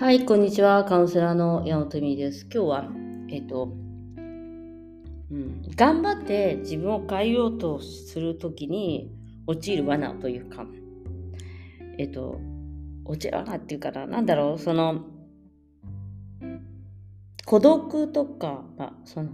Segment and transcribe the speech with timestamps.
[0.00, 0.86] はい、こんにちは。
[0.86, 2.46] カウンセラーの山本美です。
[2.50, 2.88] 今日は、
[3.28, 3.64] えっ、と、
[4.16, 9.12] うん、頑張って自分を変えようとするときに
[9.46, 10.64] 陥る罠というか、
[11.98, 12.40] えっ、と、
[13.04, 15.04] 陥る罠っていうかな、なんだろう、その、
[17.44, 19.28] 孤独とか、まあ、その、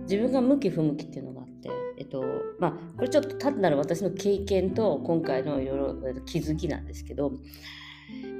[0.00, 2.24] 自分が向き不向きっていうのがあって、えっと、
[2.58, 7.30] まあ、これちょっと単なる私の経験と今回のいろいろ気づきなんですけど、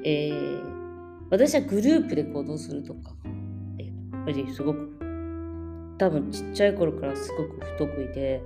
[0.03, 0.88] えー
[1.31, 3.15] 私はグループで行動するとか、
[3.79, 3.87] や
[4.21, 4.99] っぱりすごく、
[5.99, 8.43] 多分ちっちゃい頃からすごく不得意で、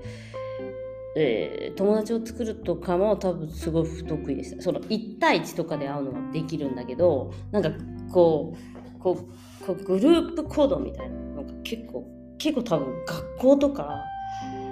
[1.14, 4.62] えー、友達を作るとかも多分すごい不得意でした。
[4.62, 7.70] その1対1とかで会うのはできるんだけど、なんか
[8.10, 8.56] こ
[8.96, 12.06] う、こう、こうグループ行動みたいなのが結構、
[12.38, 14.00] 結構多分学校とか、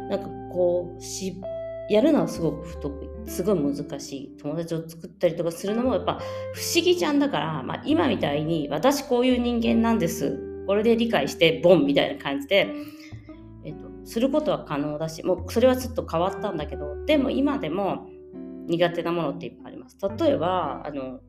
[0.09, 1.41] なんかこう、し
[1.91, 3.10] やるのはすごく不得意。
[3.31, 4.37] すごい難しい。
[4.39, 6.19] 友達を作ったりとかするのもやっぱ
[6.53, 10.37] 不思議ちゃんだから、まあ、今みたいに私こういう人間なんです。
[10.67, 12.75] これで理解してボンみたいな感じで、
[13.65, 18.09] えっと、することは可能だし、もうそれはちょっと変わったんだけど、でも今でも
[18.67, 19.97] 苦手なものっていっぱいあります。
[20.19, 21.21] 例えば、あの、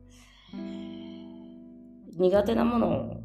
[2.18, 3.16] 苦手なものを、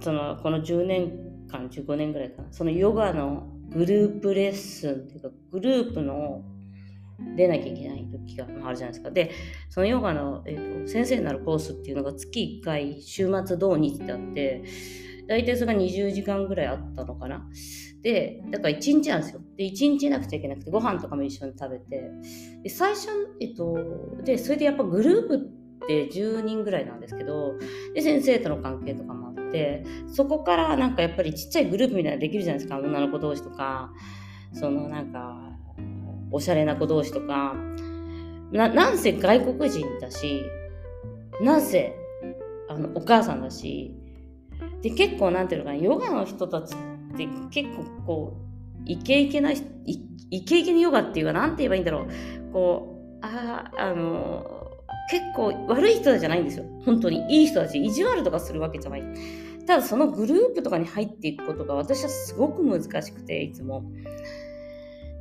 [0.00, 6.44] その、この10年間、15年ぐらいかな、そのヨガのグループレッスンっていうか、グループの
[7.36, 9.10] 出なきゃいけない時があるじゃないですか。
[9.10, 9.30] で、
[9.68, 14.64] そのヨガの、えーと、先生になるコースっていうのが月1回、週末土日ってあって、
[15.26, 17.48] 大体それが20時間ぐらいあったのかな。
[18.02, 19.40] で、だから1日なんですよ。
[19.56, 22.10] で、1日いなくちゃいけなくて、ご飯とかも一緒に食べて、
[22.62, 23.08] で、最初、
[23.40, 23.76] えっと、
[24.24, 25.40] で、それでやっぱグループっ
[25.88, 27.54] て10人ぐらいなんですけど、
[27.94, 33.92] で、先生との関係とかもあって、そこからなんかやっぱりちっちゃいグループみたいなのできるじゃないですか、女の子同士とか、
[34.52, 35.55] そのなんか、
[36.30, 37.54] おしゃれな子同士とか、
[38.52, 40.44] な、なんせ外国人だし、
[41.40, 41.94] なぜ、
[42.68, 43.94] あの、お母さんだし、
[44.82, 52.52] で、結構なんていうのかな、ヨガの人たちって結構こう、イケイケな、イケイケにヨガっていうか、なんて言えばいいんだろう。
[52.52, 54.66] こう、ああ、あの、
[55.10, 56.64] 結構悪い人じゃないんですよ。
[56.84, 57.24] 本当に。
[57.30, 57.82] いい人たち。
[57.82, 59.04] 意地悪とかするわけじゃない。
[59.66, 63.84] ただそのグループとかに入っていくことが私はすごく難しくて、いつも。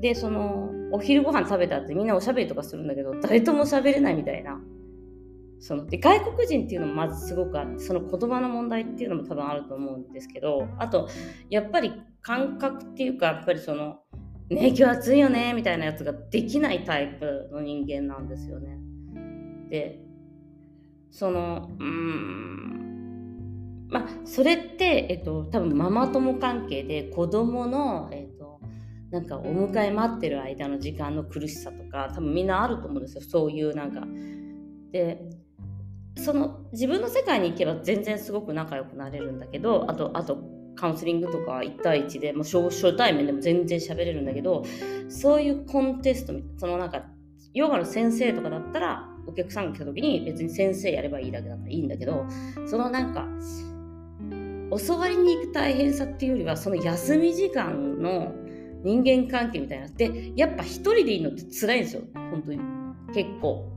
[0.01, 4.59] で、その、お昼ご飯食べたってみんなおしゃべりとかするんだけど、誰とも喋れないみたいな。
[5.59, 11.09] そので外国人っていうのもまずすごくあってその言葉の問題っていうのも多分あると思うんですけどあと
[11.49, 14.01] やっぱり感覚っていうかやっぱりその
[14.49, 18.77] 「ね今日暑いよね」みたいなやつができないタイプの人間なんですよね。
[19.69, 20.01] で
[21.09, 28.34] そのうんまあそれって、えっと、多分ママ友関係で子供の、えっ
[29.15, 34.05] なんかお迎え待ってる間の時間の苦しさとか多分みんなあると思うんですよそういうなんか。
[34.91, 35.21] で
[36.17, 40.37] その自分の世界に行けば全然すごく仲良くなれるんだけどあとあと
[40.75, 44.63] カウンセリングとか1対1でもう初対面でも全然喋れるんだけど
[45.07, 47.03] そういうコンテストそのなんか
[47.53, 52.25] ヨガの先生とかだったらお客さんが来た時に別に先生やればいいだけだからいいんだけど
[52.65, 53.25] そのなんか
[54.87, 58.33] 教わりに行く大変さっていうよりはその休み時間の
[58.85, 62.03] 人間関係みたいなでやっぱ一人でいるのって辛いんですよ。
[62.13, 62.59] 本当に。
[63.13, 63.67] 結構。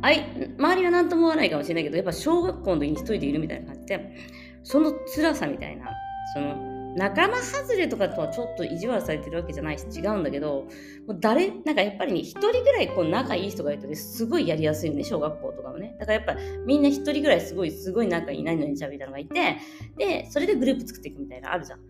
[0.00, 4.14] あい周りは何とも思わないかもしれないけどやっぱ小学校の時に一人でいるみたいな感じで
[4.62, 5.88] その辛さみたいな
[6.34, 6.54] その
[6.94, 10.66] 仲間外れとかとはちょっと意地悪されてるわけじゃないし違うんだけど
[11.08, 15.96] もう誰なんかやっぱりね一人ぐらいこう仲いい人がいるとねすごいやりやすいよね小学校とかもね。
[15.98, 19.58] だからやっぱみんな一人ぐらいすごいすごい仲いい何々ちゃんみたいなのがいて
[19.96, 21.80] でそれでグループ作っていくみたいなあるじゃん。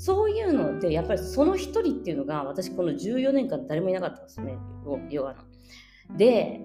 [0.00, 4.56] そういうので、やっぱりその一人っていうのが、私この14年間誰もいなかったんですね、
[5.10, 6.16] ヨガの。
[6.16, 6.60] で、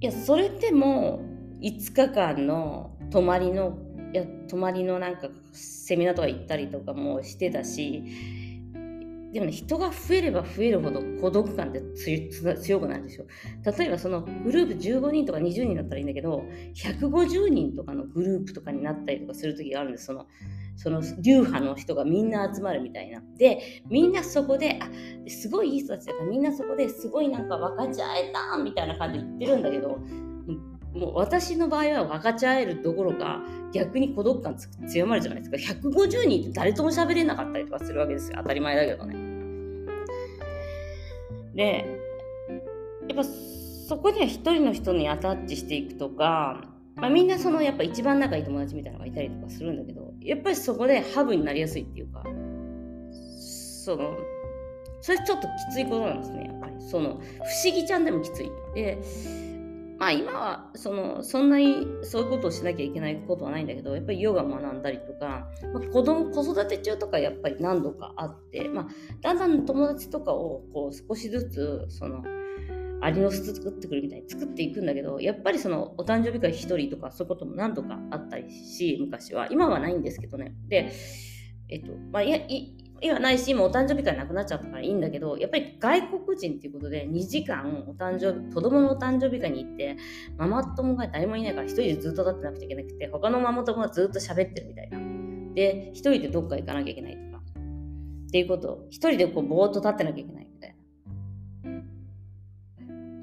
[0.00, 1.20] いや、それでも
[1.60, 3.76] 5日間の泊まりの、
[4.14, 8.04] いや、泊まりのなんかセミナーとか行ったりとかもしてたし、
[9.32, 13.24] でもね、人が増えれば増えるほど孤独感って強くなるですよ。
[13.76, 16.44] 例えばそのグループ15人とか20人だったらいいんだけど、
[16.74, 20.04] 150人とかのグループとかになったりとかする時があるんです。
[20.04, 20.26] その
[20.76, 23.22] その流派の人がみんな集まるみたいな。
[23.36, 24.88] で、みんなそこで、あ、
[25.28, 29.98] すごいいい人たちだからみんなそこですごいなんか分かち合えたみたいな感じで言ってるんだけど、
[30.94, 33.42] もう私の場合は分かち合えるどころか
[33.72, 34.56] 逆に孤独感
[34.88, 35.74] 強まるじゃないですか。
[35.74, 38.38] 150人って誰とも喋れなかったりとかするわけですよ。
[38.38, 39.16] 当たり前だけどね。
[41.54, 41.86] で、
[43.08, 46.71] やっぱそこには一人の人にアタッチしていくとか、
[47.02, 54.16] まあ、みんなそのやっぱ一番仲いい友達みたいなのがいたりとかするんだけどやっぱりそこでハブになりやすいっていうかその
[55.00, 56.72] それちょっときついことなんですねやっぱり。
[56.80, 57.20] その不思
[57.74, 58.52] 議ちゃんでもきつい。
[58.76, 59.02] で
[59.98, 68.86] まあ今はそのそんなにそういうことをしなきゃいけないことはないんだけどやっぱりヨガ学んだりとか、まあ、子供子育て中とかやっぱり何度かあって、まあ、
[69.20, 72.22] だんだん友達とかをこう少しずつその
[73.02, 80.92] アリの巣作ってくるみたいに作っていくんだけどやっぱりそのお誕生日会1人とかそういうことも何度かあったりし昔は今はないんですけどねで
[81.68, 89.96] えっとまあいやい今ないし、もうお誕生日会なくなっちゃったからいいんだけど、やっぱり外国人っていうことで2時間お誕生日、子供のお誕生日会に行って、
[90.38, 95.00] ママ友が誰もいないから一人でずっと立ってなくちゃいけなくて、他のママ友がずっと喋ってるみたいな。
[95.54, 97.42] で、一人でどっか行かなきゃいけないとか。
[97.42, 100.51] っていうことを、一人でこうぼーっと立ってなきゃいけない。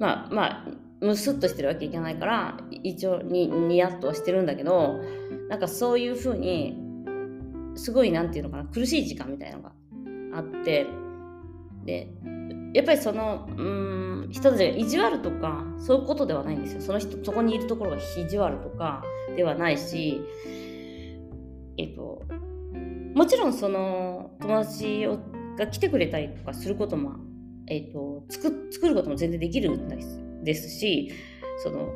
[0.00, 0.66] まあまあ、
[1.00, 5.00] むすっとしてるわけいけないから、一応にニヤッとはしてるんだけど、
[5.48, 6.76] なんかそういうふうに
[7.74, 9.72] すごいなんていうのかな苦しい時間みたいなのが
[10.34, 10.86] あって
[11.84, 12.08] で
[12.74, 16.80] やっぱりそのうん人たちが意地悪とかそういうことではないんですよ。
[16.80, 19.02] その人そこにいるところが意地悪とか
[19.36, 20.20] ではないし
[21.78, 22.22] えっと
[23.14, 25.18] もちろんその友達を
[25.56, 27.16] が来てくれたりとかすることも、
[27.70, 31.12] えっと、作作ることも全然できるんですですし
[31.62, 31.88] その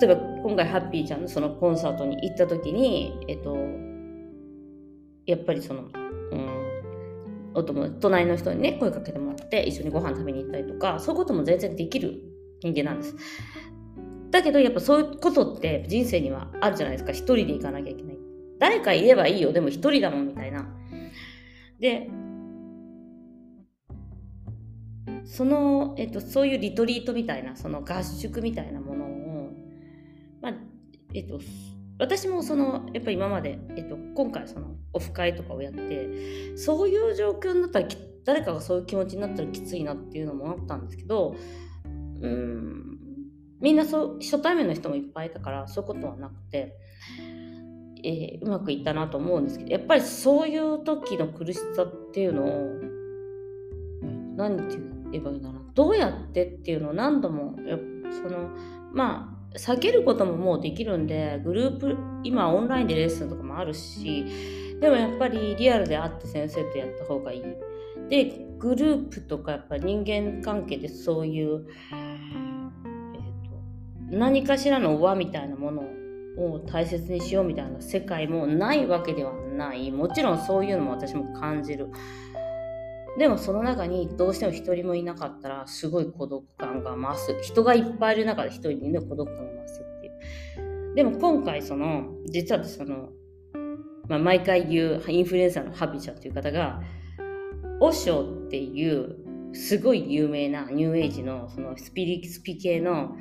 [0.00, 3.56] 例えば今回ハッピーちゃんのそのコンサートに行った時に、えっと、
[5.26, 5.84] やっぱりその、
[6.32, 12.14] うん、お友隣の人にね声かけてもらって一緒にご飯食べに行ったりとかそういうことも全然できる
[12.62, 13.14] 人間なんです。
[14.30, 18.18] だけどやっぱそういうことって人生にはあるじゃないですか一人で行かなきゃいけない。
[18.58, 20.66] 誰かいればいいよでも一人だもんみたいな。
[21.78, 22.08] で
[25.26, 29.50] その、えっと、そういうリトリートみたいなその合宿みたいなものを、
[30.40, 30.52] まあ
[31.14, 31.40] えっと、
[31.98, 37.88] 私もそのやっぱり今まで、えっと、今回そのオフ会とかをやってそういう状況になったら
[38.24, 41.36] 誰かがそういう気持ちになったらきついなっていうのもあったんですけど
[42.20, 42.98] うん
[43.60, 46.76] みんなそう初対面の人もいっぱいいたからそういうことはなくて、
[48.04, 52.96] えー、うまくいったなと思うんですけどやっぱりそういう時の苦しさっていうのを
[54.36, 55.60] 何て言えばいいんだな。
[55.74, 57.56] どうやってっていうのを何度も
[58.22, 58.50] その
[58.92, 64.24] まあ避けることももうできるんでグループ今オンラインでレッスンとかもあるし
[64.80, 67.42] でもやっぱりリアルで会って先生とやった方がいい。
[68.08, 75.82] でグループとかやっぱ人間関係でそういう、えーと、何かしらの輪みたいなもの
[76.38, 79.90] を大切にしようみたいな世界もないわけではない。
[79.90, 81.88] もちろんそういうのも私も感じる。
[83.18, 87.36] でもその中にどうしても一人もいなかったらすごい孤独感が増す。
[87.42, 90.10] 人がいっぱいいる中で一人にいる孤独感が増すってい
[90.92, 90.94] う。
[90.94, 93.10] でも今回その実はその、
[94.08, 96.82] まあ、毎回言うインフルエンサーのハビちゃんという方が
[97.80, 103.16] オショっていうすごい有名なニューエイジのそのスピリスピ系の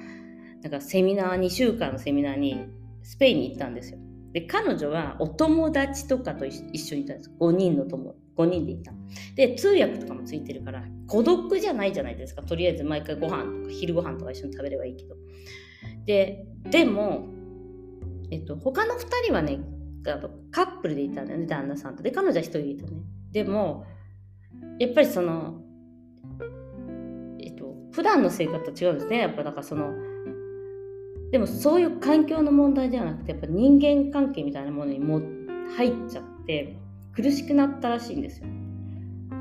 [0.62, 2.66] なんかセミナー2週間のセミナーに
[3.04, 4.00] スペインに行ったんですよ。
[4.36, 8.92] で彼女はお友達とかと一緒にいたんです5人の友5人でいた。
[9.36, 12.42] で、通訳とかもついてるから、孤独じゃないじゃないですか。
[12.42, 15.16] とりあえず毎回ご飯とか昼ご飯とか一緒に食べればいいけど。
[16.06, 17.30] で、でも、
[18.30, 19.60] えっと、他の2人はね、
[20.52, 22.04] カップルでいたんだよね、旦那さんと。
[22.04, 22.92] で、彼女は1人いたね。
[23.32, 23.86] でも、
[24.80, 25.62] やっぱりその、
[27.40, 29.20] えっと、普段の生活と違うんですね。
[29.20, 29.94] やっぱだからその、
[31.36, 35.20] でもそういう環境の問題ではなくて、やっぱ人間関係みたいなものにも
[35.75, 36.77] 入っちゃって、
[37.13, 38.48] 苦しくなったらしいんですよ。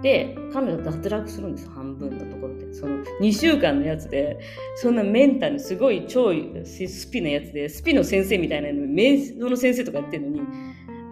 [0.02, 2.74] で、彼女脱落するんです半分のところで。
[2.74, 4.40] その2週間のやつで、
[4.74, 6.32] そんなメンタルすごい超
[6.64, 10.40] スピのやつで、スピの先生みたいなの瞑想の先生とかやってるのに、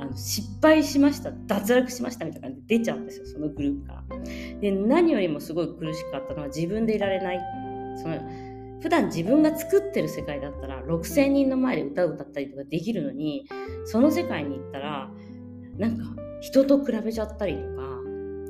[0.00, 4.18] あの失敗しました、脱落しましたみたいな感じで出ちゃうんですよ、そのグループから。
[4.60, 7.40] で、何よりもすごい苦しかったのは自分でいられない。
[8.02, 8.18] その
[8.82, 13.46] 普段自分が作ってる世界だったら6000人の前で歌を歌ったりとかできるのに
[13.84, 15.08] その世界に行ったら
[15.78, 16.04] なんか
[16.40, 17.92] 人と比べちゃったりとか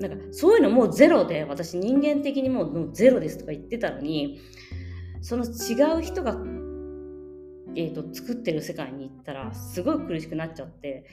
[0.00, 4.40] なんかそういうのもうゼロで私人間的にもうゼロですとか言ってたのに
[5.20, 6.36] その違う人が、
[7.76, 11.06] えーと、作ってる世界に行ったらすごい苦しくなっちゃって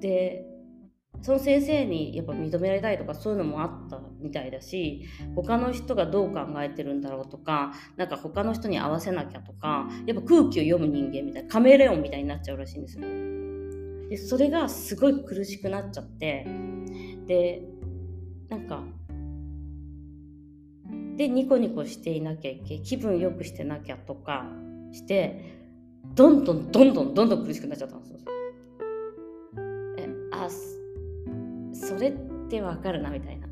[0.00, 0.44] で
[1.22, 13.04] その先生にやっぱ認められたいとかそういうのもあったみたいだし他の人がどう考えてるんだろうとかなんか他の人に合わせなきゃとかやっぱ空気を読む人間みたいなカメレオンみたいになっちゃうらしいんですよ。
[14.08, 16.46] でそれがすごい苦しくなっちゃって
[17.26, 17.62] で
[18.48, 18.82] なんか
[21.16, 24.46] でニコニコしていなきゃいけ気分よくしてなきゃとか
[24.90, 25.60] して
[26.14, 28.18] どんどんどんどんどんどん苦しくなっちゃったんですよ。
[29.98, 30.48] えあ
[31.90, 32.12] それっ
[32.48, 33.48] てわかるなみたいな。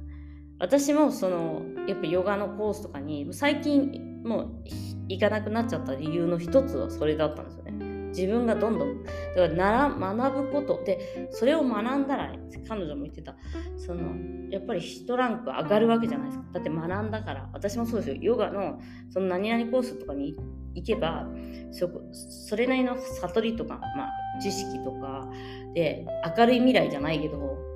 [0.61, 4.65] 私もそのやっぱヨガのコースとかに最近もう
[5.09, 7.73] 行かなくなっちゃった理由の一つはそれだったんですよね。
[8.09, 12.33] 自分がどんどんだからなら学ぶことでそれを学んだら、
[12.67, 13.37] 彼女も言ってた
[13.77, 14.15] その
[14.51, 18.81] やっぱり1ランク上がるわけじゃないですかだって学んだから私もそうですよヨガの
[19.11, 20.35] その何々コースとかに
[20.75, 21.27] 行けば
[21.71, 25.29] そそれなりの悟りとか、まあ、知識とか
[25.75, 27.68] で明るい未来じゃないけど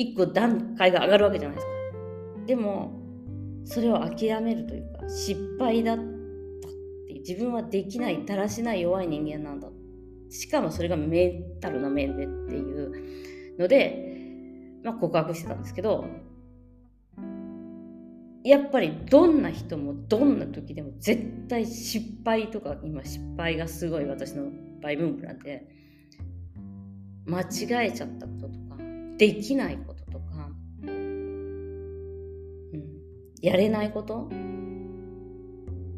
[0.00, 1.72] 一個段階が上がるわけじゃないですか。
[2.46, 2.98] でも
[3.64, 6.06] それを諦めるというか失敗だったっ
[7.06, 9.68] て自分はできないだらしない弱い人間なんだ。
[10.30, 16.06] しかもそれがメンタルな面でっていうので、まあ、告白してたんですけど
[18.44, 24.44] やっぱりどんな人もどんな時でも絶対失敗とか今失敗がすごい私の
[24.80, 25.68] バイブームなんで
[27.26, 28.69] 間違えちゃったこととか
[29.20, 30.48] できないこととか、
[30.82, 31.76] うん、
[33.42, 34.30] やれないこと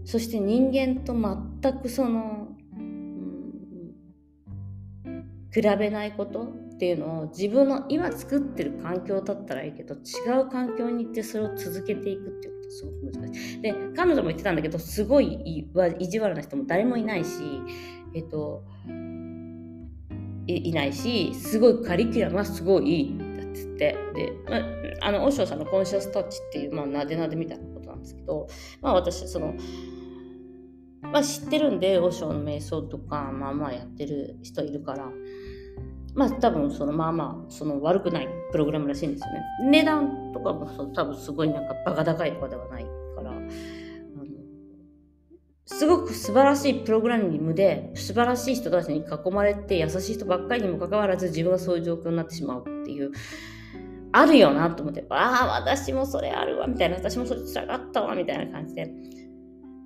[0.04, 2.48] そして人間と全くその、
[5.06, 5.24] うん、
[5.54, 9.98] 比べないことっていうのを自分の今作ってる環境だったらいいけど違
[10.40, 13.60] う環境に行ってそれを続けていくっていうことすごく難しい。
[13.62, 15.34] で彼女も言ってたんだけどすごい
[16.00, 17.30] 意地悪な人も誰もいないし
[18.14, 18.64] えっと
[20.46, 28.48] いないしすごいカリキュラムはすごいいいんだっつってで、まあ、あの和尚さんのコンシャスタッチっていう、まあ、なでなでみたいなことなんですけど、
[28.80, 29.54] まあ、私その
[31.02, 35.10] まあ、知ってるんで、和尚の瞑想とか、まあまあやってる人いるから、
[36.14, 39.40] まあ多分そのまあまあその悪くないプログラムらしいんですよね。
[39.70, 43.32] 値段とかもその多分すごいなんかバカ高いとかではないから、
[45.64, 53.12] すごく素晴らしいプログラムで素晴らしい人たちに囲まれて優しい人ばっかりにもかかわらず自分はそういう状況になってしまうっていう。
[54.14, 58.92] あるよなと思って、ああ、私もそれあるわ、みたいな、私もそれ辛かったわ、みたいな感じで、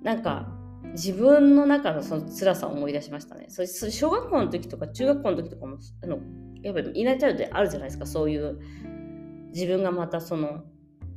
[0.03, 0.53] なんか、
[0.93, 3.45] 自分の中のその辛さを思い出しましたね。
[3.49, 6.19] それ小学校の時とか中学校の時とかもあの
[6.63, 8.59] やっぱりイナイチャイルドであるじゃないですかそういう
[9.53, 10.63] 自分がまたその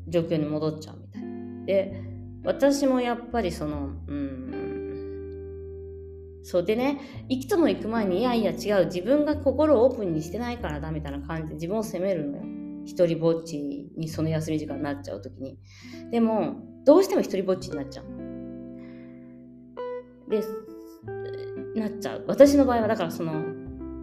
[0.09, 1.65] 状況に戻っちゃうみたいな。
[1.65, 2.10] で
[2.45, 4.41] 私もやっぱりそのうん
[6.43, 12.45] そうでね行くとも行く前にいやいや違う自分が心をオープンにしてないからだみたいな感じで自分を責めるのよ。
[12.87, 13.59] 一人ぼっち
[13.97, 15.59] にその休み時間になっちゃう時に。
[16.11, 18.07] でもどうしても一人ぼっちになっちゃう。
[20.31, 20.43] で
[21.79, 23.45] なっちゃう私の場合はだからその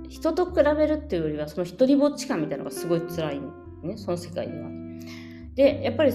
[0.07, 3.41] 人と比べるっていうよりはその一人ぼっち感みたいなのがすごい辛い
[3.83, 4.69] ねその世界では。
[5.55, 6.13] でやっぱり、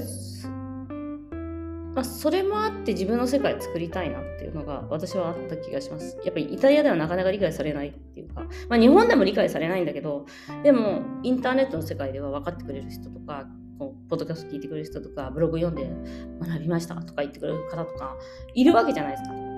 [1.94, 6.16] まあ、それもあって自分の世界作りたいなっていうのが私はあった気がします。
[6.24, 10.24] やっぱりイタリアではなかなか理解されないっていうか、まあ、日本でも理解されないんだけど
[10.62, 13.46] でもインターネットの世界では分かってくれる人とか
[13.78, 15.90] こうポッドキャスト聞いてくれる人とかブログ読んで
[16.40, 18.16] 学びましたとか言ってくれる方とか
[18.54, 19.52] いるわけじゃないですか。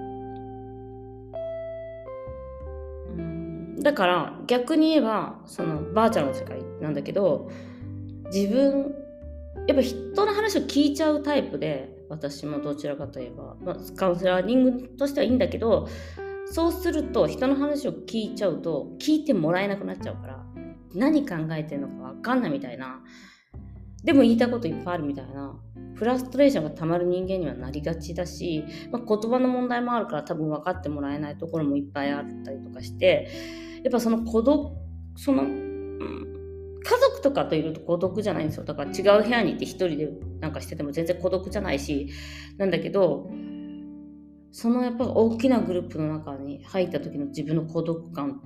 [3.81, 7.51] だから逆に言えばそのバーチャルの世界なんだけど
[8.33, 8.95] 自分
[9.67, 15.89] やっぱ人の話を聞いちゃうタイプで私もどちらかといえば、まあ、カウンセラーリングとしてはいいんだけど
[16.47, 20.45] そうすると人の話を聞いちゃうと聞いてもらえなくなっちゃうから
[20.95, 23.01] 何考えてるのか分かんないみたいな。
[24.05, 25.59] でも言いたいこといっぱいあるみたいな。
[25.95, 33.29] フラストレーションがたまる人間にはなりがちだし、まあ、言葉の問題もあるから多分分かってもらえないところもいっぱいあったりとかして
[33.85, 34.73] やっぱその孤独
[35.17, 36.44] その、うん、
[36.85, 38.65] 家族とかといると孤独じゃないんですよ。
[38.65, 40.11] だから違う部屋にいて一人で
[40.41, 42.11] なんかしてても全然孤独じゃないし。
[42.59, 43.31] なんだけど
[44.53, 48.41] そのやっぱ大きなグループの中に入った時の自分の孤独感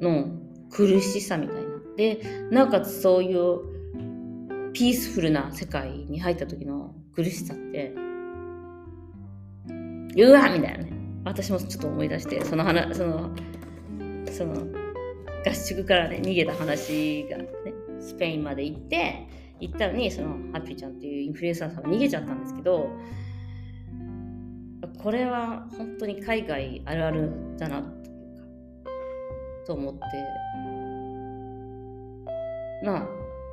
[0.00, 0.40] の
[0.70, 1.62] 苦しさみたいな。
[1.96, 7.94] でなおかつそういうピースフルな世界に入った時の苦しさって
[10.16, 10.92] うわみたいなね。
[11.24, 13.30] 私もちょっと思い出してその話その
[14.32, 14.81] その
[15.44, 17.48] 合宿からね逃げた話がね
[18.00, 19.26] スペインまで行って
[19.60, 22.90] 行ったのにそのハッピーちゃんっていうインフルエンサーさんが逃げちゃったんですけど
[25.02, 28.44] これは本当に海外あるあるだなというか
[29.66, 30.00] と思って。
[32.82, 33.06] まあ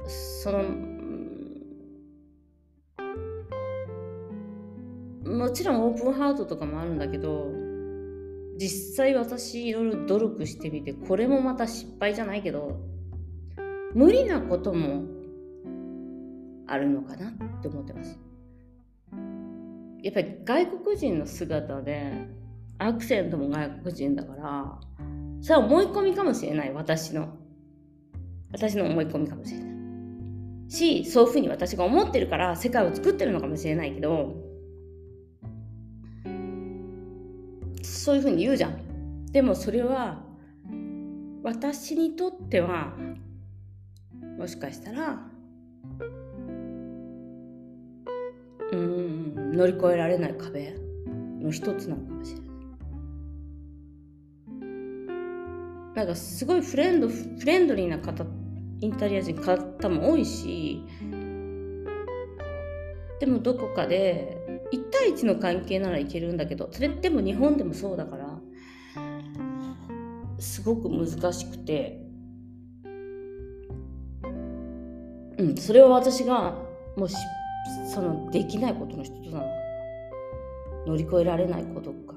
[0.08, 0.64] その
[5.24, 7.52] もちろんオープンハートとかもあるんだけど
[8.60, 12.78] 実際私いろいろ努力してみてこれもまた失敗じゃないけど
[13.96, 15.06] 無理なことも
[16.68, 18.20] あるのかなって思ってます。
[20.04, 22.28] やっぱり外国人の姿で
[22.78, 24.80] アクセントも外国人だから
[25.42, 26.74] それは思い込みかもしれない。
[26.74, 27.30] 私の
[28.52, 29.70] 私の思い込みかもしれない。
[30.70, 34.49] しそういうふうに私が思ってるから世界を作ってるのかもしれないけど
[38.10, 40.24] そういうふうに言うじゃんでもそれは
[41.44, 42.96] 私にとっては
[44.40, 45.20] もしかしたら
[48.72, 50.74] うん乗り越えられない壁
[51.40, 52.50] の一つなのかもしれない。
[55.94, 58.26] なんかすごいフレンドフレンドリーな方
[58.82, 60.84] インタリア人方も多いし
[63.20, 64.39] でもどこかで
[64.72, 68.40] 1対1の関係ならいけるんだけどそれでも日本でもそうだから
[70.40, 72.10] すごく難しくて。
[75.40, 76.54] うんそれは私が
[76.98, 77.10] もう
[77.94, 79.46] そのできないことの一つなのか
[80.86, 82.16] 乗り越えられないことか。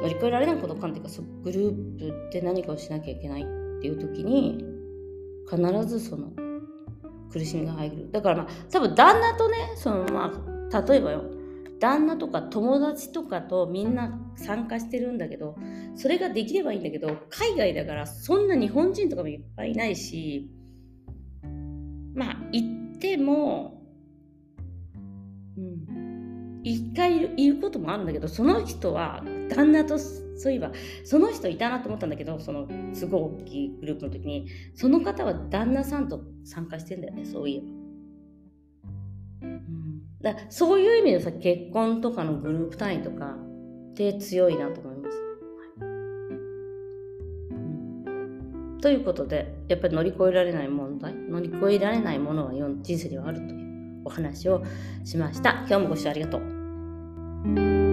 [0.00, 3.44] 乗り越えられないことかっていうかそグループで何かをしなきゃいけないっ
[3.80, 4.64] ていう時に
[5.50, 6.30] 必ずその
[7.32, 8.10] 苦しみが入る。
[8.10, 10.32] だからまあ多分旦那とねそのま
[10.72, 11.24] あ例えばよ。
[11.80, 15.54] 旦那とか友達とかとみんな参加してるんだけど
[15.94, 20.50] それができればいいんだけど海外だからそんな日本人とかもいっぱいいないし
[22.14, 23.80] まあ行っても
[25.56, 25.98] うん。
[26.64, 29.96] 一回いるいることもあるんだけどその人は旦那と
[30.38, 30.72] そういえば
[31.04, 37.78] その人いたなと思ったんだけどそのすごい大きいグループの時にその方は旦那さんと参加してんだよねそういえば。
[40.20, 43.36] だそういう意味でさ結婚とかのグループ単位とか
[43.94, 45.18] で強いなと思います。
[48.80, 52.52] ということでやっぱり乗り越えられない問題乗り越えられないものは
[52.82, 54.64] 人生ではあるというお話を
[55.04, 55.64] しました。
[55.68, 57.87] 今日もご視聴ありがとう。